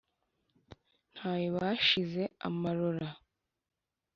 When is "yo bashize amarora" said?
1.41-3.07